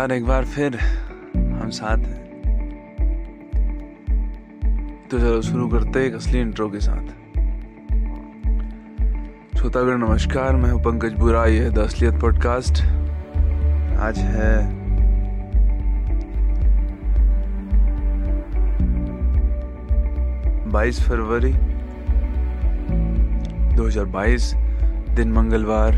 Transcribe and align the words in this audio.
यार, 0.00 0.12
एक 0.12 0.26
बार 0.26 0.44
फिर 0.44 0.76
हम 1.36 1.70
साथ 1.70 1.98
हैं। 1.98 2.24
तो 5.10 5.18
चलो, 5.18 5.42
शुरू 5.42 5.68
करते 5.68 6.06
एक 6.06 6.14
असली 6.14 6.40
इंट्रो 6.40 6.68
के 6.68 6.80
साथ। 6.80 7.04
श्रोतागढ़ 9.58 9.96
नमस्कार, 9.96 10.56
मैं 10.56 10.70
हूँ 10.70 10.82
पंकज 10.82 11.12
बुरा 11.12 11.46
यह 11.46 11.68
द 11.70 11.78
असलियत 11.78 12.14
पॉडकास्ट 12.20 12.82
आज 13.98 14.18
है 14.18 14.70
बाईस 20.68 21.00
फरवरी 21.00 21.52
2022 23.76 24.54
दिन 25.10 25.32
मंगलवार। 25.32 25.92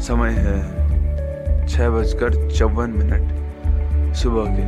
समय 0.00 0.30
है 0.30 0.73
छह 1.68 1.88
बजकर 1.90 2.50
चौवन 2.50 2.90
मिनट। 2.90 4.14
सुबह 4.14 4.44
के 4.56 4.62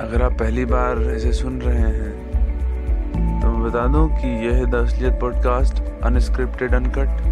अगर 0.00 0.22
आप 0.22 0.32
पहली 0.32 0.64
बार 0.64 1.02
इसे 1.10 1.32
सुन 1.32 1.60
रहे 1.60 1.78
हैं 1.78 3.40
तो 3.40 3.48
मैं 3.48 3.62
बता 3.62 3.86
दूँ 3.86 4.08
कि 4.12 4.28
यह 4.46 4.64
the 4.64 4.74
Asliyat 4.74 5.20
podcast 5.20 5.82
unscripted 6.04 6.74
uncut 6.74 7.28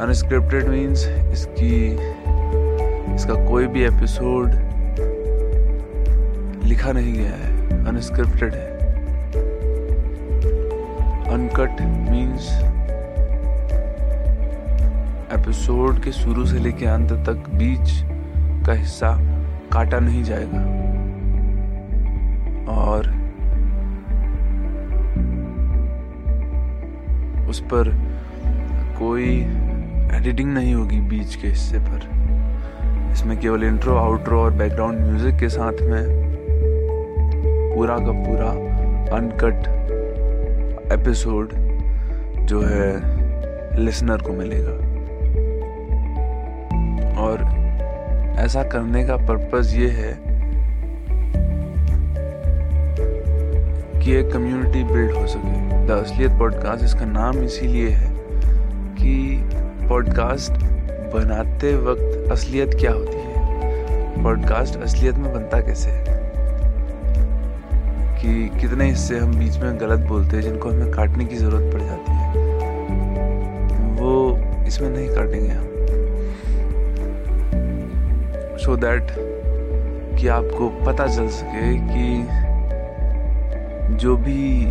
unscripted 0.00 0.68
means 0.68 1.06
इसकी, 1.32 1.74
इसका 3.14 3.34
कोई 3.48 3.66
भी 3.66 3.84
एपिसोड 3.84 4.50
लिखा 6.64 6.92
नहीं 6.92 7.12
गया 7.14 7.30
है। 7.30 7.84
अनस्क्रिप्टेड 7.86 8.54
है। 8.54 8.68
अनकट 11.30 11.82
मींस 12.10 12.48
एपिसोड 15.50 15.98
के 16.02 16.10
शुरू 16.12 16.44
से 16.46 16.58
लेकर 16.58 16.86
अंत 16.86 17.12
तक 17.12 17.48
बीच 17.54 17.90
का 18.66 18.72
हिस्सा 18.72 19.08
काटा 19.72 19.98
नहीं 19.98 20.22
जाएगा। 20.24 20.60
और 22.72 23.06
उस 27.48 27.60
पर 27.60 27.90
कोई 28.98 29.24
एडिटिंग 30.18 30.52
नहीं 30.54 30.74
होगी 30.74 31.00
बीच 31.00 31.34
के 31.34 31.48
हिस्से 31.48 31.78
पर। 31.78 33.10
इसमें 33.12 33.40
केवल 33.40 33.64
इंट्रो, 33.64 33.96
आउट्रो 33.96 34.40
और 34.40 34.52
बैकग्राउंड 34.52 35.00
म्यूज़िक 35.00 35.36
के 35.36 35.48
साथ 35.48 35.82
में 35.82 36.04
पूरा 37.74 37.96
का 37.98 38.12
पूरा 38.20 38.50
अनकट 39.16 39.66
एपिसोड 40.92 41.52
जो 42.46 42.62
है 42.62 43.84
लिसनर 43.84 44.22
को 44.22 44.32
मिलेगा। 44.32 44.89
और 47.30 47.44
ऐसा 48.38 48.62
करने 48.62 49.04
का 49.04 49.16
पर्पस 49.16 49.74
ये 49.76 49.88
है 49.88 50.18
कि 54.00 54.12
एक 54.12 54.32
कम्युनिटी 54.32 54.84
बिल्ड 54.84 55.12
हो 55.12 55.26
सके। 55.26 55.86
द 55.86 55.90
असलियत 55.90 56.30
पॉडकास्ट 56.30 56.84
इसका 56.84 57.04
नाम 57.04 57.38
इसीलिए 57.38 57.88
है 57.88 58.12
कि 58.94 59.48
पॉडकास्ट 59.88 60.52
बनाते 61.14 61.76
वक्त 61.76 62.32
असलियत 62.32 62.74
क्या 62.74 62.92
होती 62.92 63.16
है? 63.16 63.32
पॉडकास्ट 64.22 64.82
असलियत 64.82 65.14
में 65.14 65.34
बनता 65.34 65.60
कैसे 65.60 65.90
है? 65.90 66.20
कि 68.22 68.50
कितने 68.60 68.88
हिस्से 68.88 69.18
हम 69.18 69.38
बीच 69.38 69.58
में 69.58 69.80
गलत 69.80 69.98
बोलते 69.98 70.36
हैं, 70.36 70.42
जिनको 70.42 70.68
हमें 70.68 70.90
काटने 70.90 71.24
की 71.24 71.36
ज़रूरत 71.36 71.72
पड़ 71.74 71.80
जाती 71.80 72.12
है। 72.12 72.30
वो 73.94 74.38
इसमें 74.66 74.90
नहीं 74.90 75.08
काटेंगे 75.08 75.48
हम। 75.48 75.69
सो 78.70 78.76
दैट 78.76 79.06
कि 80.20 80.26
आपको 80.26 80.68
पता 80.86 81.06
चल 81.06 81.28
सके 81.28 81.70
कि 81.76 82.26
जो 83.96 84.16
भी 84.16 84.64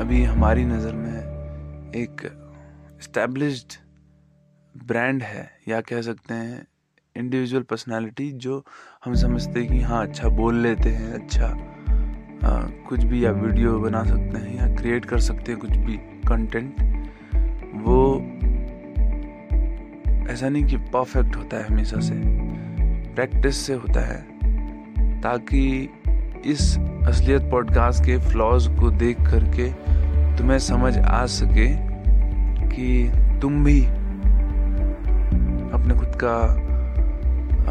अभी 0.00 0.22
हमारी 0.24 0.64
नज़र 0.64 0.92
में 0.92 1.92
एक 1.94 2.22
स्टैब्लिश्ड 3.02 3.72
ब्रांड 4.86 5.22
है 5.22 5.50
या 5.68 5.80
कह 5.80 6.02
सकते 6.02 6.34
हैं 6.34 6.66
इंडिविजुअल 7.16 7.62
पर्सनालिटी 7.62 8.32
जो 8.32 8.64
हम 9.04 9.14
समझते 9.14 9.60
हैं 9.60 9.68
कि 9.68 9.80
हाँ 9.80 10.06
अच्छा 10.06 10.28
बोल 10.28 10.54
लेते 10.54 10.90
हैं 10.90 11.12
अच्छा 11.12 11.46
आ, 11.46 12.62
कुछ 12.88 13.04
भी 13.04 13.24
या 13.24 13.30
वीडियो 13.30 13.78
बना 13.78 14.04
सकते 14.04 14.38
हैं 14.38 14.58
या 14.58 14.76
क्रिएट 14.76 15.04
कर 15.04 15.18
सकते 15.18 15.52
हैं 15.52 15.60
कुछ 15.60 15.70
भी 15.70 15.96
कंटेंट 16.28 16.74
वो 17.74 18.28
ऐसा 20.30 20.48
नहीं 20.48 20.64
कि 20.64 20.76
परफेक्ट 20.76 21.36
होता 21.36 21.56
है 21.56 21.62
हमेशा 21.62 22.00
से। 22.00 22.14
प्रैक्टिस 23.14 23.56
से 23.56 23.74
होता 23.74 24.00
है 24.00 25.20
ताकि 25.20 25.90
इस 26.46 26.78
असलियत 26.78 27.42
पॉडकास्ट 27.42 28.04
के 28.04 28.18
फ्लॉज 28.18 28.66
को 28.66 28.90
देख 28.90 29.16
करके 29.16 29.70
तुम्हें 30.38 30.58
समझ 30.58 30.98
आ 30.98 31.26
सके 31.26 31.66
कि 32.66 33.12
तुम 33.42 33.64
भी 33.64 33.80
अपने 35.72 35.94
खुद 35.94 36.18
का 36.24 36.36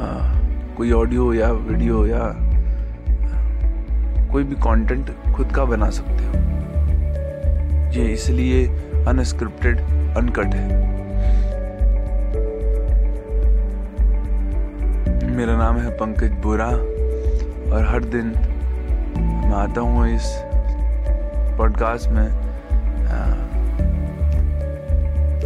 आ, 0.02 0.40
कोई 0.76 0.92
ऑडियो 0.92 1.34
या 1.34 1.52
वीडियो 1.52 2.06
या 2.06 2.36
कोई 4.32 4.44
भी 4.44 4.56
कंटेंट 4.56 5.36
खुद 5.36 5.52
का 5.52 5.66
बना 5.66 5.90
सकते 5.90 6.26
हो। 6.26 6.34
ये 7.92 8.06
इसलिए 8.06 8.68
अनस्क्रिप्टेड 9.08 9.80
अनकट 10.18 10.56
है। 10.56 11.01
मेरा 15.32 15.56
नाम 15.58 15.78
है 15.78 15.90
पंकज 15.98 16.32
बोरा 16.44 16.68
और 17.74 17.86
हर 17.90 18.04
दिन 18.04 18.26
मैं 19.18 19.54
आता 19.54 19.82
हूँ 19.82 20.08
इस 20.16 20.26
पॉडकास्ट 21.58 22.10
में 22.10 22.28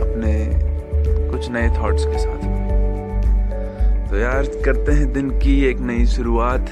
अपने 0.01 0.33
कुछ 1.29 1.49
नए 1.51 1.69
थॉट्स 1.77 2.05
के 2.05 2.17
साथ। 2.17 2.41
तो 4.09 4.17
यार, 4.17 4.43
करते 4.65 4.91
हैं 4.91 5.11
दिन 5.13 5.29
की 5.39 5.65
एक 5.65 5.79
नई 5.79 6.05
शुरुआत। 6.05 6.71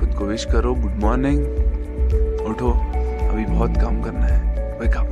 खुद 0.00 0.14
को 0.18 0.24
विश 0.24 0.44
करो 0.44 0.74
गुड 0.74 0.94
मॉर्निंग 1.00 1.40
उठो, 2.46 2.72
अभी 3.30 3.44
बहुत 3.44 3.76
काम 3.76 4.02
करना 4.02 4.26
है। 4.26 4.38
वेक 4.80 4.96
अप 4.96 5.08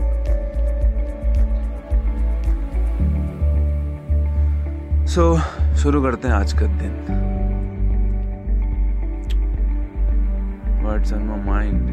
सो 5.08 5.34
शुरू 5.76 6.00
करते 6.02 6.28
हैं 6.28 6.34
आज 6.34 6.52
का 6.52 6.66
दिन। 6.78 6.94
वर्ड्स 10.84 11.12
ऑन 11.12 11.22
माई 11.22 11.40
माइंड 11.44 11.88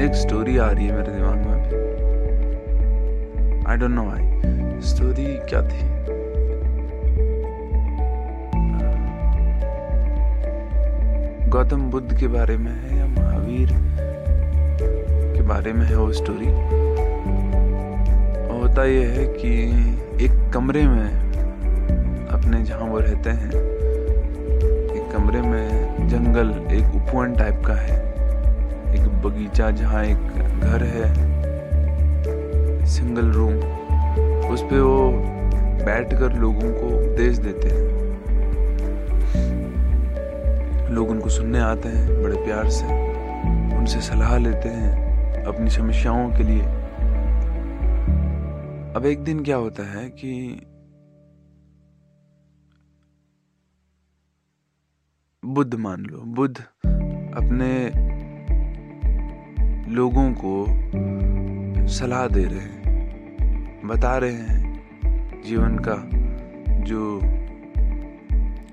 एक 0.00 0.14
स्टोरी 0.14 0.56
आ 0.58 0.70
रही 0.70 0.86
है 0.86 0.92
मेरे 0.96 1.12
दिमाग 1.12 1.36
में 1.36 1.52
अभी। 1.52 1.76
I 3.70 3.76
don't 3.76 3.90
know 3.90 4.10
I 4.10 4.24
story 4.88 5.26
क्या 5.50 5.62
थी? 5.62 6.01
गौतम 11.52 11.80
बुद्ध 11.90 12.18
के 12.18 12.28
बारे 12.28 12.56
में 12.56 12.70
है 12.72 12.98
या 12.98 13.06
महावीर 13.06 13.72
के 15.34 15.42
बारे 15.42 15.72
में 15.72 15.84
है 15.86 15.96
वो 15.96 16.12
स्टोरी 16.12 16.46
होता 18.52 18.84
यह 18.84 19.08
है 19.08 19.24
कि 19.34 19.50
एक 20.24 20.32
कमरे 20.54 20.84
में 20.86 22.28
अपने 22.28 22.62
जहाँ 22.64 22.88
वो 22.88 22.98
रहते 22.98 23.30
हैं, 23.30 23.50
एक 23.50 25.12
कमरे 25.12 25.42
में 25.42 26.08
जंगल, 26.08 26.50
एक 26.74 26.94
उपवन 26.96 27.34
टाइप 27.36 27.62
का 27.66 27.74
है, 27.74 28.00
एक 28.94 29.08
बगीचा 29.22 29.70
जहाँ 29.70 30.04
एक 30.04 30.60
घर 30.60 30.84
है 30.84 31.06
सिंगल 32.86 33.30
रूम 33.32 33.54
उस 34.52 34.62
पे 34.62 34.80
वो 34.80 35.10
बैठ 35.84 36.14
कर 36.14 36.32
लोगों 36.32 36.72
को 36.72 36.96
उपदेश 36.96 37.38
देते 37.38 37.68
हैं। 37.68 37.91
लोग 40.92 41.10
उनको 41.10 41.28
सुनने 41.28 41.58
आते 41.58 41.88
हैं, 41.88 42.22
बड़े 42.22 42.36
प्यार 42.36 42.68
से। 42.68 42.84
उनसे 43.76 44.00
सलाह 44.00 44.38
लेते 44.38 44.68
हैं 44.68 45.44
अपनी 45.44 45.70
समस्याओं 45.70 46.30
के 46.30 46.42
लिए। 46.42 46.62
अब 48.96 49.06
एक 49.06 49.24
दिन 49.24 49.44
क्या 49.44 49.56
होता 49.56 49.82
है 49.82 50.10
कि 50.10 50.32
बुद्ध 55.44 55.74
मान 55.74 56.02
लो, 56.02 56.18
बुद्ध 56.18 56.56
अपने 57.36 57.90
लोगों 59.94 60.32
को 60.44 60.66
सलाह 61.88 62.26
दे 62.26 62.44
रहे 62.44 62.60
हैं, 62.60 63.80
बता 63.84 64.18
रहे 64.18 64.32
हैं 64.32 65.42
जीवन 65.44 65.78
का 65.88 65.96
जो 66.84 67.20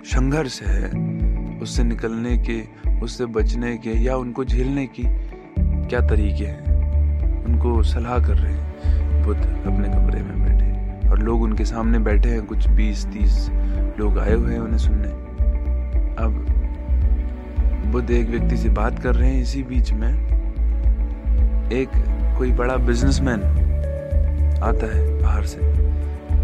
संघर्ष 0.05 0.61
है। 0.63 1.18
उससे 1.61 1.83
निकलने 1.83 2.37
के, 2.37 2.63
उससे 3.01 3.25
बचने 3.25 3.77
के 3.77 3.89
या 3.89 4.15
उनको 4.15 4.45
झेलने 4.45 4.87
की 4.87 5.03
क्या 5.59 6.01
तरीके 6.01 6.45
हैं? 6.45 6.79
उनको 7.45 7.83
सलाह 7.83 8.19
कर 8.19 8.33
रहे 8.33 8.53
हैं। 8.53 8.69
बुद्ध 9.25 9.41
अपने 9.41 9.89
कमरे 9.89 10.21
में 10.21 10.43
बैठे 10.43 11.09
और 11.09 11.19
लोग 11.19 11.41
उनके 11.41 11.65
सामने 11.65 11.99
बैठे 11.99 12.29
हैं। 12.29 12.45
कुछ 12.45 12.67
बीस, 12.67 13.05
तीस 13.05 13.49
लोग 13.99 14.19
आए 14.19 14.33
हुए 14.33 14.53
हैं 14.53 14.59
उन्हें 14.59 14.77
सुनने। 14.77 15.07
अब 16.23 16.45
बुद्ध 17.91 18.11
एक 18.11 18.29
व्यक्ति 18.29 18.57
से 18.57 18.69
बात 18.69 18.99
कर 18.99 19.15
रहे 19.15 19.33
हैं 19.33 19.41
इसी 19.41 19.63
बीच 19.63 19.91
में 19.91 20.13
एक 21.71 21.89
कोई 22.37 22.51
बड़ा 22.51 22.75
बिजनेसमैन 22.75 23.41
आता 24.63 24.97
है 24.97 25.21
बाहर 25.23 25.43
से। 25.43 25.59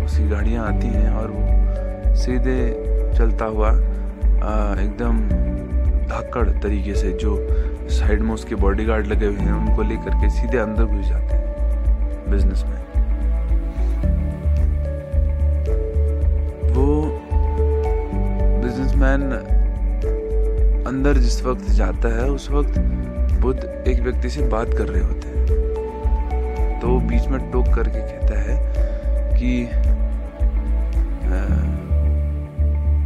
उसकी 0.06 0.27
गाड़ियाँ 0.27 0.75
आती 0.75 0.88
हैं 0.88 1.09
और 1.09 1.31
वो 1.31 1.45
सीधे 2.15 2.83
चलता 3.17 3.45
हुआ 3.45 3.71
एकदम 4.35 5.19
धाकड़ 6.07 6.47
तरीके 6.61 6.95
से 6.95 7.11
जो 7.11 7.37
साइड 7.89 8.21
में 8.21 8.33
उसके 8.33 8.55
बॉडीगार्ड 8.55 9.07
लगे 9.07 9.25
हुए 9.25 9.39
हैं, 9.39 9.53
उनको 9.53 9.81
लेकर 9.81 10.15
के 10.15 10.29
सीधे 10.29 10.57
अंदर 10.57 10.85
घुस 10.85 11.05
जाते 11.05 11.35
हैं 11.35 12.29
बिज़नेस 12.29 12.63
में। 12.63 12.83
वो 16.73 16.85
बिजनेसमैन 18.63 19.21
अंदर 20.88 21.17
जिस 21.17 21.43
वक्त 21.43 21.69
जाता 21.71 22.09
है, 22.15 22.29
उस 22.29 22.49
वक्त 22.51 22.79
बुद्ध 23.41 23.63
एक 23.88 24.01
व्यक्ति 24.01 24.29
से 24.29 24.47
बात 24.47 24.67
कर 24.67 24.88
रहे 24.88 25.03
होते 25.03 25.27
हैं। 25.27 26.79
तो 26.79 26.99
बीच 26.99 27.27
में 27.27 27.39
टोक 27.51 27.67
करके 27.75 27.99
कहता 27.99 28.39
है 28.39 28.57
कि 29.33 29.63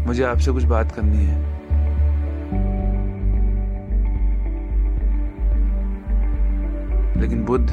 मुझे 0.09 0.23
आपसे 0.23 0.51
कुछ 0.51 0.63
बात 0.63 0.91
करनी 0.91 1.17
है। 1.17 1.38
लेकिन 7.21 7.45
बुद्ध 7.45 7.69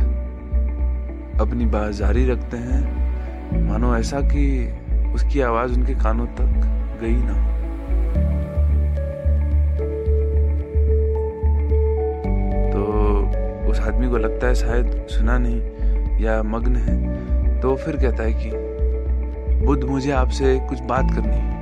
अपनी 1.40 1.66
बात 1.66 1.92
जारी 1.92 2.30
रखते 2.30 2.56
हैं। 2.56 3.68
मानो 3.68 3.96
ऐसा 3.96 4.20
कि 4.20 4.72
उसकी 5.14 5.40
आवाज़ 5.40 5.78
उनके 5.78 5.94
कानों 5.94 6.26
तक 6.26 6.44
गई 7.02 7.16
ना। 7.16 7.42
तो 12.70 12.82
उस 13.70 13.80
आदमी 13.80 14.08
को 14.08 14.16
लगता 14.16 14.46
है 14.46 14.54
शायद 14.54 15.06
सुना 15.10 15.38
नहीं 15.38 15.62
या 16.24 16.42
मग्न 16.42 16.76
है। 16.76 17.16
तो 17.60 17.76
फिर 17.76 17.96
कहता 17.96 18.22
है 18.22 18.32
कि, 18.32 18.50
बुद्ध, 19.66 19.84
मुझे 19.84 20.10
आपसे 20.10 20.60
कुछ 20.68 20.80
बात 20.80 21.10
करनी 21.14 21.36
है। 21.36 21.55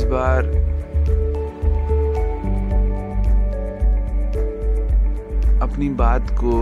इस 0.00 0.06
बार। 0.06 0.46
अपनी 5.62 5.88
बात 5.96 6.30
को 6.34 6.52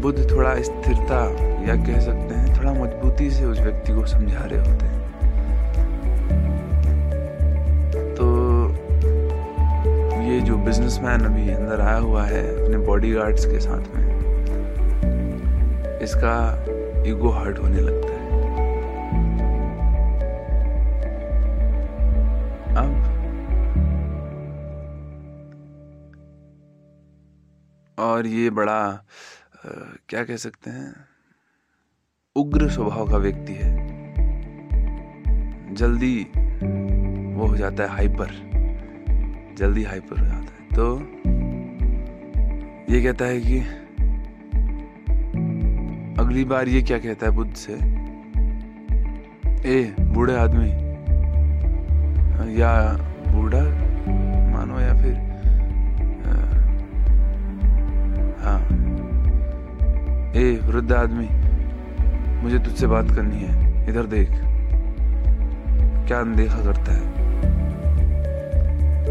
बुद्ध 0.00 0.30
थोड़ा 0.30 0.54
स्थिरता 0.62 1.20
या 1.66 1.76
कह 1.76 2.00
सकते 2.00 2.34
हैं, 2.34 2.56
थोड़ा 2.58 2.72
मजबूती 2.72 3.30
से 3.30 3.44
उस 3.44 3.60
व्यक्ति 3.60 3.92
को 3.92 4.06
समझा 4.06 4.44
रहे 4.44 4.58
होते 4.60 4.86
हैं। 4.86 4.98
तो 8.14 8.26
ये 10.22 10.40
जो 10.40 10.56
बिजनेसमैन 10.58 11.26
अभी 11.26 11.50
अंदर 11.50 11.80
आया 11.80 11.98
हुआ 11.98 12.24
है, 12.24 12.42
अपने 12.64 12.78
बॉडीगार्ड्स 12.86 13.44
के 13.46 13.60
साथ 13.60 13.94
में, 13.94 14.04
इसका 16.02 16.36
ईगो 17.06 17.30
हर्ट 17.30 17.58
होने 17.58 17.80
लगता 17.80 18.08
है। 18.08 18.19
और 28.20 28.26
ये 28.26 28.50
बड़ा 28.50 28.80
आ, 28.80 29.02
क्या 30.08 30.24
कह 30.24 30.36
सकते 30.36 30.70
हैं? 30.70 30.96
उग्र 32.36 32.70
स्वभाव 32.70 33.10
का 33.10 33.16
व्यक्ति 33.16 33.52
है। 33.52 33.76
जल्दी 35.74 36.30
वो 37.36 37.46
हो 37.46 37.56
जाता 37.56 37.82
है 37.82 37.88
हाइपर। 37.88 38.28
जल्दी 39.58 39.82
हाइपर 39.82 40.18
हो 40.18 40.26
जाता 40.26 40.38
है। 40.38 40.68
तो 40.74 41.00
ये 42.94 43.02
कहता 43.02 43.24
है 43.24 43.40
कि 43.40 43.58
अगली 46.22 46.44
बार 46.44 46.68
ये 46.68 46.82
क्या 46.82 46.98
कहता 46.98 47.26
है 47.26 47.32
बुद्ध 47.32 47.54
से? 47.54 47.74
ए 49.78 49.94
बूढ़े 50.00 50.36
आदमी 50.36 50.70
या 52.60 52.96
ए 60.36 60.60
वृद्ध 60.64 60.92
आदमी, 60.92 61.28
मुझे 62.42 62.58
तुझसे 62.58 62.86
बात 62.86 63.10
करनी 63.10 63.36
है। 63.36 63.88
इधर 63.88 64.02
देख, 64.02 64.30
क्या 66.06 66.20
अनदेखा 66.20 66.58
करता 66.64 66.92
है। 66.92 67.10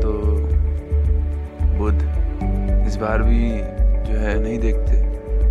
तो 0.01 0.11
बुद्ध, 1.77 2.01
इस 2.87 2.95
बार 2.95 3.23
भी 3.23 3.49
जो 4.03 4.17
है 4.17 4.43
नहीं 4.43 4.59
देखते, 4.59 5.01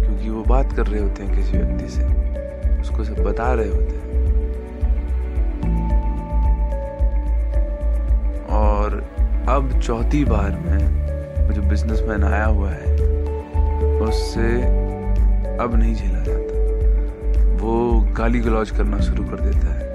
क्योंकि 0.07 0.31
वो 0.31 0.43
बात 0.43 0.73
कर 0.73 0.87
रहे 0.87 1.03
होते 1.03 1.23
हैं 1.23 1.37
किसी 1.37 1.59
व्यक्ति 1.59 1.89
से। 1.89 2.05
उसको 2.81 3.05
सब 3.05 3.23
बता 3.25 3.53
रहे 3.53 3.69
होते 3.69 3.97
हैं। 3.97 4.09
और 8.49 9.09
अब 9.49 9.81
चौथी 9.81 10.25
बार 10.25 10.51
में 10.51 11.53
जो 11.53 11.63
बिजनेसमैन 11.63 12.25
आया 12.25 12.45
हुआ 12.45 12.71
है, 12.71 12.97
उससे 14.01 14.88
अब 15.61 15.75
नहीं 15.75 15.95
झेला 15.95 16.19
जाता। 16.19 16.59
वो 17.57 18.01
गाली 18.19 18.41
गलौज 18.41 18.71
करना 18.71 19.01
शुरू 19.01 19.25
कर 19.25 19.41
देता 19.41 19.75
है। 19.75 19.89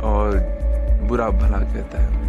और 0.00 0.38
बुरा 1.08 1.28
भला 1.28 1.58
कहता 1.58 2.02
है 2.02 2.22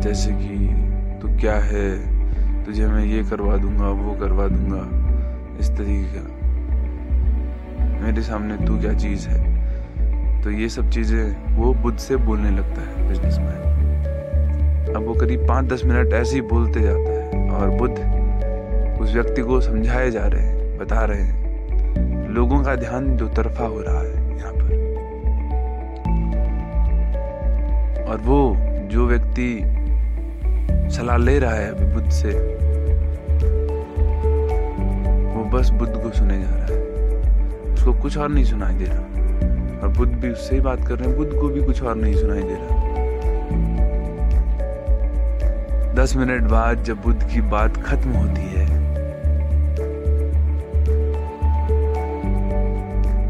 जैसे 0.00 0.32
कि 0.32 0.56
तू 1.22 1.28
क्या 1.28 1.54
है? 1.54 2.14
तुझे 2.64 2.86
मैं 2.86 3.04
ये 3.04 3.22
करवा 3.24 3.56
दूँगा, 3.56 3.88
वो 3.88 4.14
करवा 4.14 4.48
दूँगा। 4.48 4.82
इस 5.58 5.70
तरीके 5.70 6.04
का। 6.04 6.44
मेरे 8.04 8.22
सामने 8.22 8.66
तू 8.66 8.78
क्या 8.80 8.92
चीज़ 8.94 9.28
है? 9.28 9.53
तो 10.44 10.50
ये 10.50 10.68
सब 10.68 10.90
चीज़ें 10.90 11.56
वो 11.56 11.72
बुद्ध 11.74 11.98
से 11.98 12.16
बोलने 12.16 12.50
लगता 12.50 12.80
है 12.80 13.08
बिजनेसमैन 13.08 14.92
अब 14.96 15.06
वो 15.06 15.14
करीब 15.14 15.46
पाँच 15.48 15.66
दस 15.66 15.84
मिनट 15.84 16.12
ऐसे 16.12 16.34
ही 16.34 16.40
बोलते 16.40 16.80
जाता 16.80 17.12
है 17.12 17.50
और 17.50 17.70
बुद्ध 17.70 17.94
उस 19.02 19.12
व्यक्ति 19.12 19.42
को 19.42 19.60
समझाए 19.60 20.10
जा 20.10 20.26
रहे 20.26 20.42
हैं, 20.42 20.78
बता 20.78 21.04
रहे 21.04 21.22
हैं। 21.22 22.28
लोगों 22.28 22.62
का 22.62 22.74
ध्यान 22.76 23.16
दो 23.16 23.28
तरफा 23.28 23.64
हो 23.64 23.80
रहा 23.80 24.00
है 24.00 24.36
यहाँ 24.36 24.52
पर। 24.52 24.68
और 28.08 28.18
वो 28.20 28.56
जो 28.90 29.06
व्यक्ति 29.06 29.62
सलाह 30.96 31.16
ले 31.16 31.38
रहा 31.38 31.54
है 31.54 31.70
अभी 31.70 31.86
बुद्ध 31.94 32.10
से, 32.10 32.30
वो 35.34 35.44
बस 35.58 35.70
बुद्ध 35.70 35.92
को 36.02 36.10
सुने 36.10 36.38
जा 36.42 36.54
रहा 36.54 36.66
है। 36.66 36.78
उसको 37.74 37.92
कुछ 37.92 38.18
और 38.18 38.28
नहीं 38.28 38.44
सुनाई 38.44 38.74
दे 38.74 38.84
रहा। 38.84 39.13
बुद्ध 39.96 40.12
भी 40.12 40.28
उससे 40.30 40.54
ही 40.54 40.60
बात 40.60 40.86
कर 40.88 40.98
रहे 40.98 41.08
हैं। 41.08 41.16
बुद्ध 41.16 41.32
को 41.32 41.48
भी 41.48 41.62
कुछ 41.62 41.82
और 41.82 41.96
नहीं 41.96 42.14
सुनाई 42.14 42.42
दे 42.42 42.54
रहा। 42.54 42.82
दस 45.94 46.16
मिनट 46.16 46.42
बाद 46.42 46.82
जब 46.82 47.02
बुद्ध 47.02 47.22
की 47.22 47.40
बात 47.40 47.76
खत्म 47.76 48.10
होती 48.10 48.40
है, 48.40 48.66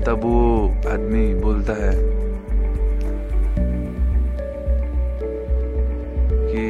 तब 0.04 0.20
वो 0.24 0.68
आदमी 0.88 1.34
बोलता 1.34 1.72
है 1.72 1.92
कि 6.46 6.64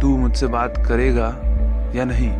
तू 0.00 0.16
मुझसे 0.16 0.46
बात 0.46 0.84
करेगा 0.88 1.28
या 1.94 2.04
नहीं? 2.04 2.30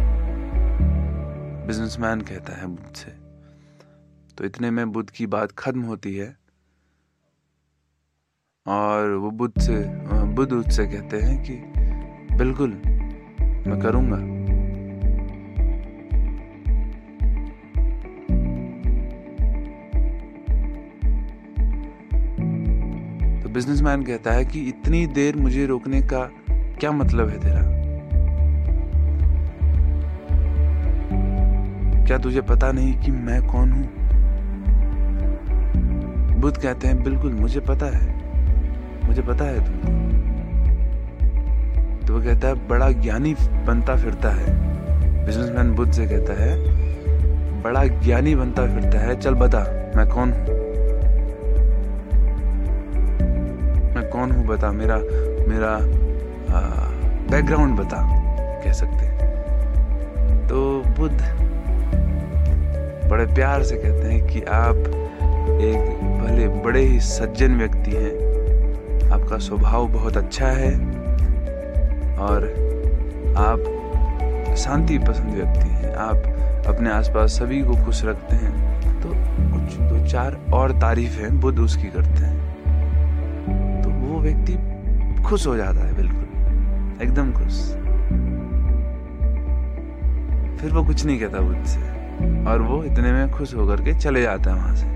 बिजनेसमैन 1.67 2.21
कहता 2.21 2.61
है 2.61 2.67
बुद्ध 2.67 2.97
से 2.97 3.24
तो 4.39 4.45
इतने 4.45 4.71
में 4.71 4.93
बुद्ध 4.93 5.11
की 5.11 5.27
बात 5.27 5.53
खत्म 5.53 5.81
होती 5.81 6.17
है। 6.17 6.37
और 8.67 9.11
वो 9.11 9.31
बुद्ध 9.31 9.61
से, 9.61 9.85
बुद्ध 10.25 10.53
उससे 10.53 10.87
कहते 10.87 11.21
हैं 11.21 11.43
कि, 11.43 11.55
बिल्कुल, 12.37 12.71
मैं 13.67 13.81
करूँगा। 13.81 14.17
तो 23.43 23.49
बिजनेसमैन 23.49 24.03
कहता 24.03 24.33
है 24.33 24.45
कि, 24.45 24.61
इतनी 24.61 25.07
देर 25.07 25.37
मुझे 25.37 25.67
रोकने 25.67 26.03
का 26.03 26.31
क्या 26.51 26.93
मतलब 26.93 27.29
है 27.29 27.41
तेरा? 27.41 27.85
क्या 32.07 32.19
तुझे 32.19 32.41
पता 32.41 32.73
नहीं 32.73 33.01
कि 33.01 33.11
मैं 33.11 33.47
कौन 33.47 33.73
हूँ? 33.73 34.04
बुद्ध 36.45 36.57
कहते 36.59 36.89
हैं, 36.89 37.03
बिल्कुल, 37.03 37.33
मुझे 37.33 37.61
पता 37.61 37.87
है। 37.87 38.07
मुझे 39.07 39.23
पता 39.23 39.45
है 39.45 39.65
तुमको। 39.65 39.87
तो 42.07 42.15
वो 42.15 42.21
कहता 42.21 42.49
है, 42.49 42.69
बड़ा 42.69 42.91
ज्ञानी 42.91 43.35
बनता 43.67 43.97
फिरता 43.97 44.31
है। 44.31 44.45
बिजनेसमैन 45.27 45.73
बुद्ध 45.75 45.93
से 45.93 46.07
कहता 46.07 46.33
है, 46.43 46.59
बड़ा 47.63 47.85
ज्ञानी 47.85 48.35
बनता 48.35 48.67
फिरता 48.67 48.99
है। 48.99 49.17
चल 49.21 49.35
बता, 49.35 49.59
मैं 49.97 50.07
कौन 50.09 50.33
हूँ? 50.33 50.41
मैं 53.95 54.09
कौन 54.11 54.31
हूँ 54.31 54.47
बता, 54.47 54.73
मेरा 54.73 54.97
मेरा 55.49 55.79
बैकग्राउंड 57.31 57.79
बता, 57.79 57.99
कह 58.65 58.73
सकते 58.73 59.07
हैं। 59.07 59.17
तो 60.49 60.83
बुद्ध 60.99 61.19
बड़े 63.11 63.27
प्यार 63.27 63.63
से 63.63 63.77
कहते 63.77 64.09
हैं 64.09 64.27
कि 64.27 64.43
आप 64.43 64.77
एक 65.63 66.14
भले 66.25 66.49
बड़े 66.49 66.81
ही 66.81 67.01
सज्जन 67.01 67.57
व्यक्ति 67.57 67.91
हैं, 67.91 68.15
आपका 69.11 69.39
स्वभाव 69.39 69.89
बहुत 69.89 70.17
अच्छा 70.17 70.47
है 70.47 70.75
और 72.19 72.45
आप 73.37 73.71
शांति 74.57 74.99
पसंद 74.99 75.35
व्यक्ति 75.35 75.69
हैं। 75.69 75.95
आप 75.95 76.17
अपने 76.67 76.91
आसपास 76.91 77.31
सभी 77.31 77.63
को 77.63 77.77
खुश 77.85 78.05
रखते 78.05 78.37
हैं। 78.37 78.75
तो 79.03 79.09
कुछ, 79.55 79.77
दो, 79.77 80.07
चार 80.07 80.41
और 80.53 80.73
तारीफ़ 80.73 81.21
हैं, 81.21 81.41
बुद्ध 81.41 81.59
उसकी 81.59 81.89
करते 81.89 82.25
हैं। 82.25 82.41
तो 83.83 83.91
वो 83.91 84.21
व्यक्ति 84.21 84.59
खुश 85.23 85.47
हो 85.47 85.57
जाता 85.57 85.87
है, 85.87 85.95
बिल्कुल। 85.95 86.21
एकदम 87.03 87.33
खुश। 87.33 87.73
फिर 90.61 90.73
वो 90.73 90.85
कुछ 90.85 91.07
नहीं 91.07 91.21
कहता 91.21 91.41
बुद्ध 91.41 91.65
से 91.65 91.81
और 92.45 92.63
वो 92.63 92.85
इतने 92.85 93.13
में 93.13 93.31
खुश 93.31 93.55
होकर 93.55 93.77
के 93.77 93.95
चले 93.95 94.23
जाता 94.23 94.51
है 94.51 94.57
वहाँ 94.57 94.77
से। 94.77 94.94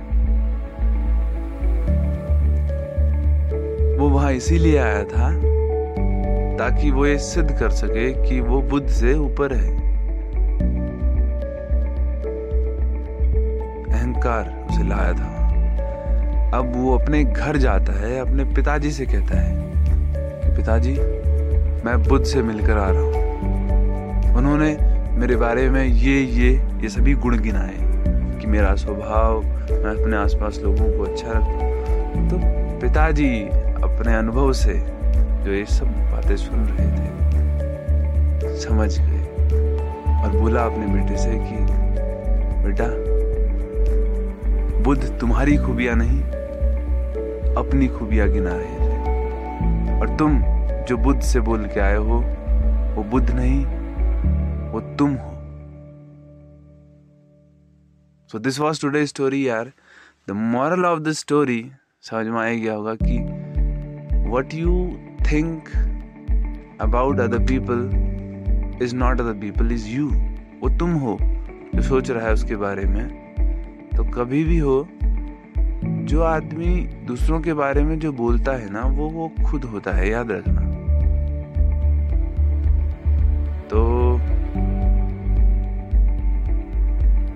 वो 3.99 4.09
वहाँ 4.09 4.33
इसीलिए 4.33 4.76
आया 4.78 5.05
था 5.05 5.31
ताकि 6.57 6.90
वो 6.90 7.07
ये 7.07 7.19
सिद्ध 7.19 7.50
कर 7.59 7.71
सके 7.71 8.28
कि 8.28 8.40
वो 8.40 8.61
बुद्ध 8.62 8.88
से 8.88 9.14
ऊपर 9.14 9.52
है। 9.52 9.69
अहंकार 13.90 14.67
उसे 14.71 14.88
लाया 14.88 15.12
था। 15.12 15.37
अब 16.59 16.73
वो 16.76 16.97
अपने 16.99 17.25
घर 17.25 17.57
जाता 17.57 17.93
है, 17.93 18.19
अपने 18.21 18.45
पिताजी 18.45 18.90
से 18.90 19.07
कहता 19.07 19.40
है 19.40 19.55
कि 20.43 20.57
पिताजी, 20.57 20.93
मैं 21.85 22.02
बुद्ध 22.02 22.25
से 22.26 22.43
मिलकर 22.43 22.78
आ 22.78 22.88
रहा 22.90 23.02
हूँ। 23.02 24.37
उन्होंने 24.37 24.76
मेरे 25.21 25.37
बारे 25.37 25.69
में 25.71 25.85
ये 25.85 26.21
ये 26.21 26.50
ये 26.83 26.88
सभी 26.88 27.14
गुण 27.14 27.38
गिनाए 27.38 27.76
कि 28.40 28.47
मेरा 28.47 28.75
स्वभाव, 28.75 29.43
मैं 29.73 30.02
अपने 30.02 30.17
आसपास 30.17 30.59
लोगों 30.59 30.99
को 30.99 31.05
अच्छा 31.05 31.33
रखूँ 31.33 32.28
तो 32.28 32.38
पिताजी 32.81 33.49
अपने 33.82 34.14
अनुभव 34.14 34.52
से 34.52 34.75
जो 35.44 35.52
ये 35.52 35.64
सब 35.66 35.87
बातें 35.87 36.37
सुन 36.37 36.58
रहे 36.58 36.87
थे, 36.87 38.56
समझ 38.61 38.99
गए 38.99 39.23
और 40.23 40.37
बोला 40.40 40.64
अपने 40.64 40.87
बेटे 40.87 41.16
से 41.18 41.30
कि, 41.30 41.56
बेटा, 42.64 42.87
बुद्ध 44.82 45.18
तुम्हारी 45.20 45.56
खूबियाँ 45.56 45.97
नहीं, 45.97 46.23
अपनी 47.54 47.88
खूबियाँ 47.88 48.28
गिना 48.28 48.50
रहे 48.52 48.75
थे। 48.75 50.00
और 50.00 50.16
तुम 50.16 50.42
जो 50.88 50.97
बुद्ध 50.97 51.20
से 51.20 51.40
बोल 51.40 51.66
के 51.66 51.80
आए 51.80 51.97
हो, 51.97 52.20
वो 52.97 53.04
बुद्ध 53.04 53.30
नहीं, 53.30 53.64
वो 54.70 54.80
तुम 54.80 55.14
हो। 55.14 55.35
So 58.32 58.38
this 58.38 58.61
was 58.61 58.80
today 58.80 59.06
story 59.06 59.49
यार 59.49 59.73
the 60.28 60.30
moral 60.30 60.85
of 60.85 61.00
the 61.00 61.12
story 61.12 61.73
समझ 62.02 62.26
में 62.26 62.40
आ 62.40 62.50
गया 62.52 62.75
होगा 62.75 62.94
कि 62.94 63.38
what 64.28 64.54
you 64.54 64.99
think 65.32 65.68
about 66.80 67.20
other 67.20 67.38
people 67.38 67.90
is 68.82 68.97
not 68.97 69.20
other 69.20 69.32
people 69.32 69.73
is 69.73 69.88
you 69.88 70.08
वो 70.62 70.68
तुम 70.78 70.90
हो 70.90 71.18
जो 71.75 71.82
सोच 71.82 72.11
रहा 72.11 72.26
है 72.26 72.32
उसके 72.32 72.56
बारे 72.56 72.85
में। 72.85 73.08
तो 73.97 74.04
कभी 74.04 74.44
भी 74.44 74.58
हो, 74.58 74.88
जो 75.85 76.23
आदमी 76.23 76.76
दूसरों 77.06 77.40
के 77.40 77.52
बारे 77.54 77.82
में 77.82 77.99
जो 77.99 78.12
बोलता 78.12 78.52
है 78.52 78.73
ना, 78.73 78.82
वो 78.82 79.08
वो 79.08 79.30
खुद 79.47 79.64
होता 79.64 79.92
है, 79.92 80.08
याद 80.08 80.30
रखना। 80.30 80.61
तो 83.68 84.14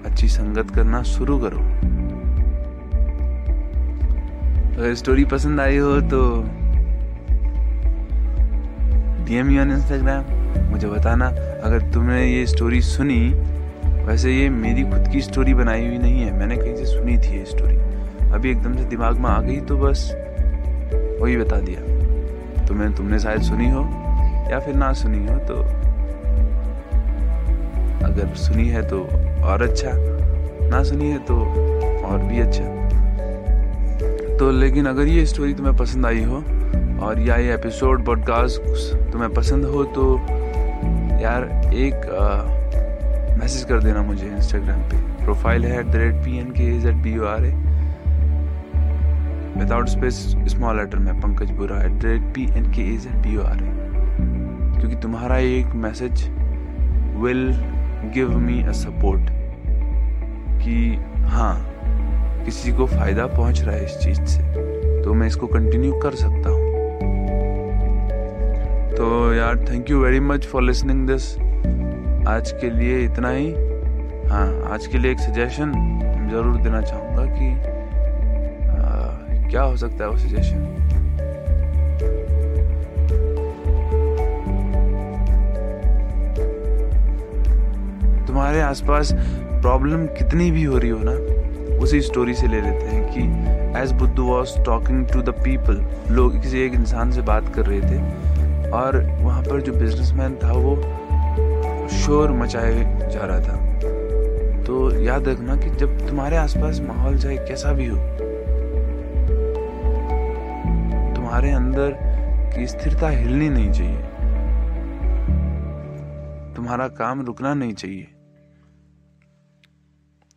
अच्छी 0.04 0.28
संगत 0.28 0.70
करना 0.70 1.02
शुरू 1.02 1.38
करो। 1.38 1.58
अगर 4.76 4.94
स्टोरी 4.94 5.24
पसंद 5.24 5.60
आई 5.60 5.76
हो 5.76 6.00
तो 6.00 6.22
डीएम 9.24 9.50
यू 9.50 9.60
ऑन 9.60 9.70
इंस्टाग्राम 9.72 10.70
मुझे 10.70 10.88
बताना। 10.88 11.26
अगर 11.64 11.90
तुमने 11.92 12.24
ये 12.26 12.46
स्टोरी 12.46 12.80
सुनी, 12.82 13.20
वैसे 14.06 14.32
ये 14.32 14.48
मेरी 14.50 14.82
खुद 14.82 15.08
की 15.12 15.20
स्टोरी 15.20 15.54
बनाई 15.54 15.86
हुई 15.86 15.98
नहीं 15.98 16.20
है। 16.20 16.32
मैंने 16.38 16.56
कहीं 16.56 16.74
से 16.76 16.84
सुनी 16.86 17.16
थी 17.18 17.36
ये 17.38 17.44
स्टोरी 17.44 17.76
अभी 18.32 18.50
एकदम 18.50 18.76
से 18.76 18.84
दिमाग 18.84 19.18
में 19.18 19.28
आ 19.30 19.40
गई 19.40 19.60
तो 19.60 19.76
बस 19.76 20.10
वही 21.20 21.36
बता 21.36 21.58
दिया। 21.60 21.80
तुम्हें 22.66 22.92
तुमने 22.94 23.18
शायद 23.18 23.42
सुनी 23.42 23.70
हो, 23.70 23.82
या 24.50 24.58
फिर 24.58 24.74
ना 24.74 24.92
सुनी 24.92 25.26
हो 25.26 25.38
तो 25.48 25.56
अगर 28.06 28.34
सुनी 28.36 28.68
है 28.68 28.82
तो 28.88 29.00
और 29.44 29.62
अच्छा 29.62 29.90
ना 30.68 30.82
सुनी 30.82 31.10
है 31.10 31.18
तो 31.18 31.36
और 32.04 32.22
भी 32.22 32.40
अच्छा। 32.40 32.64
तो 34.38 34.50
लेकिन 34.50 34.86
अगर 34.86 35.06
ये 35.06 35.24
स्टोरी 35.26 35.54
तुम्हें 35.54 35.76
पसंद 35.76 36.06
आई 36.06 36.22
हो 36.24 36.42
और 37.02 37.20
या 37.20 37.36
ये 37.36 37.54
एपिसोड 37.54 38.04
पॉडकास्ट 38.04 38.62
तुम्हें 39.12 39.32
पसंद 39.34 39.64
हो 39.64 39.84
तो 39.84 40.04
यार 41.22 41.44
एक 41.74 42.04
मैसेज 43.40 43.64
कर 43.64 43.82
देना 43.82 44.02
मुझे 44.02 44.26
इंस्टाग्राम 44.26 44.80
पे। 44.80 45.00
प्रोफ़ाइल 45.24 45.64
है 45.64 45.78
at 45.80 45.86
the 45.86 45.96
rate 45.96 46.14
P 46.14 46.38
N 46.38 46.50
K 46.50 46.62
H 46.76 46.86
at 46.86 46.94
B 46.94 47.12
U 47.12 47.24
R 47.24 47.44
A 47.44 47.52
without 49.58 49.88
space 49.88 50.14
small 50.46 50.76
letter 50.76 50.98
में 50.98 51.20
Pankaj 51.20 51.50
Bura 51.50 51.82
at 51.82 51.92
the 51.92 52.04
rate 52.04 52.22
P 52.34 52.44
N 52.56 52.72
K 52.72 52.94
H 52.94 53.06
at 53.06 53.16
B 53.16 53.34
U 53.34 53.42
R 53.42 53.62
A 53.62 53.74
क्योंकि 54.80 54.96
तुम्हारा 54.96 55.38
एक 55.38 55.74
message 55.74 56.28
will 57.16 57.44
give 58.14 58.38
me 58.38 58.62
a 58.62 58.72
support 58.72 59.30
कि 60.62 60.98
हाँ 61.16 61.54
किसी 62.44 62.72
को 62.72 62.86
फ़ायदा 62.86 63.26
पहुँच 63.26 63.62
रहा 63.62 63.74
है 63.74 63.84
इस 63.84 63.98
चीज़ 63.98 64.24
से। 64.24 64.42
तो 65.02 65.14
मैं 65.14 65.26
इसको 65.26 65.46
कंटिन्यू 65.46 65.92
कर 65.92 66.14
सकता 66.14 66.50
हूँ। 66.50 66.61
तो 69.02 69.32
यार 69.34 69.56
thank 69.68 69.88
you 69.90 70.00
very 70.00 70.18
much 70.20 70.44
for 70.46 70.62
listening 70.62 71.06
this 71.06 71.24
आज 72.28 72.50
के 72.60 72.68
लिए 72.70 72.98
इतना 73.04 73.30
ही। 73.30 73.48
हाँ 74.28 74.70
आज 74.72 74.86
के 74.86 74.98
लिए 74.98 75.12
एक 75.12 75.18
सजेशन 75.18 75.72
ज़रूर 76.32 76.60
देना 76.62 76.80
चाहूँगा 76.82 77.24
कि 77.28 77.48
आ, 78.70 79.48
क्या 79.48 79.62
हो 79.62 79.76
सकता 79.76 80.04
है 80.04 80.10
वो 80.10 80.18
सजेशन 80.18 80.62
तुम्हारे 88.26 88.60
आसपास 88.60 89.12
प्रॉब्लम 89.14 90.06
कितनी 90.18 90.50
भी 90.50 90.62
हो 90.64 90.78
रही 90.78 90.90
हो 90.90 91.00
ना 91.02 91.78
उसी 91.78 92.00
स्टोरी 92.00 92.34
से 92.34 92.46
ले 92.46 92.60
लेते 92.60 92.86
हैं 92.86 93.04
कि 93.14 93.80
as 93.80 93.92
Buddha 94.00 94.18
was 94.18 94.58
talking 94.64 95.06
to 95.06 95.22
the 95.22 95.34
people 95.42 95.84
लोग 96.14 96.40
किसी 96.42 96.60
एक 96.60 96.74
इंसान 96.74 97.12
से 97.12 97.22
बात 97.32 97.54
कर 97.54 97.66
रहे 97.66 97.80
थे 97.80 98.40
और 98.72 99.04
वहाँ 99.20 99.42
पर 99.42 99.60
जो 99.60 99.72
बिजनेसमैन 99.72 100.36
था, 100.36 100.52
वो 100.52 100.76
शोर 101.88 102.32
मचाए 102.32 103.08
जा 103.10 103.20
रहा 103.24 103.40
था। 103.40 103.72
तो 104.64 105.00
याद 105.00 105.28
रखना 105.28 105.56
कि 105.56 105.70
जब 105.70 106.08
तुम्हारे 106.08 106.36
आसपास 106.36 106.80
माहौल 106.80 107.18
चाहे 107.18 107.36
कैसा 107.36 107.72
भी 107.72 107.86
हो, 107.86 107.96
तुम्हारे 111.14 111.50
अंदर 111.50 111.98
की 112.56 112.66
स्थिरता 112.66 113.08
हिलनी 113.08 113.48
नहीं 113.48 113.72
चाहिए। 113.72 114.02
तुम्हारा 116.54 116.88
काम 116.88 117.26
रुकना 117.26 117.54
नहीं 117.54 117.72
चाहिए। 117.72 118.08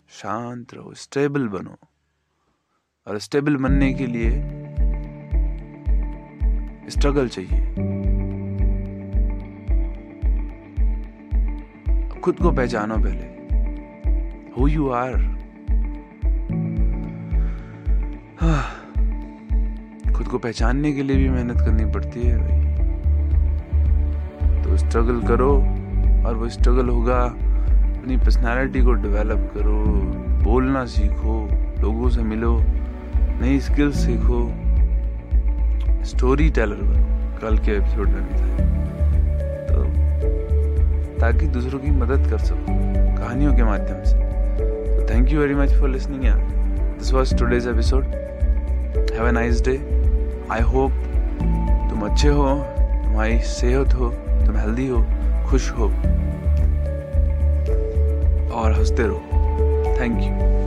शांत 0.09 0.73
रहो 0.73 0.93
स्टेबल 0.93 1.47
बनो। 1.47 1.75
और 3.07 3.19
स्टेबल 3.19 3.55
बनने 3.55 3.93
के 3.93 4.07
लिए 4.07 4.31
स्ट्रगल 6.89 7.27
चाहिए। 7.27 7.94
खुद 12.25 12.36
को 12.36 12.51
पहचानो 12.51 12.98
पहले। 12.98 13.25
हु 14.58 14.67
यू 14.67 14.89
आर 14.89 15.13
खुद 20.13 20.27
को 20.27 20.38
पहचानने 20.38 20.91
के 20.94 21.03
लिए 21.03 21.17
भी 21.17 21.29
मेहनत 21.29 21.58
करनी 21.58 21.86
पड़ती 21.86 22.22
है 22.24 22.38
भाई। 22.38 22.60
तो 24.63 24.77
स्ट्रगल 24.77 25.22
करो, 25.22 25.51
और 26.27 26.36
वो 26.36 26.50
स्ट्रगल 26.50 26.89
होगा, 26.89 27.20
अपनी 28.00 28.17
पर्सनालिटी 28.17 28.82
को 28.82 28.94
डेवलप 28.94 29.51
करो, 29.53 29.84
बोलना 30.44 30.86
सीखो, 30.86 31.50
लोगों 31.82 32.10
से 32.10 32.22
मिलो, 32.22 32.62
नई 33.41 33.60
स्किल्स 33.60 33.96
सीखो। 33.96 34.51
स्टोरी 36.03 36.50
टेलर 36.50 36.75
बनो, 36.75 37.39
कल 37.41 37.58
के 37.58 37.72
एपिसोड 37.72 38.08
में 38.08 38.24
भी 38.24 38.36
था 38.36 38.84
ताकि 41.25 41.46
दूसरों 41.48 41.79
की 41.79 41.91
मदद 41.91 42.29
कर 42.29 42.38
सको 42.38 42.74
कहानियों 43.17 43.53
के 43.55 43.63
माध्यम 43.63 44.03
से। 44.03 44.17
तो 44.98 45.05
thank 45.10 45.32
you 45.32 45.39
very 45.39 45.55
much 45.55 45.74
for 45.74 45.89
listening 45.89 46.25
यार 46.25 46.38
this 47.00 47.12
was 47.13 47.36
today's 47.36 47.67
episode 47.67 48.03
have 49.13 49.27
a 49.27 49.32
nice 49.32 49.62
day 49.62 49.77
I 50.51 50.62
hope 50.62 50.91
तुम 51.89 52.05
अच्छे 52.10 52.27
हो, 52.27 52.46
तुम्हारी 53.03 53.39
सेहत 53.39 53.94
हो, 53.94 54.10
तुम 54.46 54.58
हेल्दी 54.58 54.88
हो, 54.88 55.05
खुश 55.50 55.72
हो 55.72 55.88
और 58.55 58.74
हँसते 58.77 59.03
रहो। 59.03 59.98
Thank 60.00 60.22
you 60.22 60.64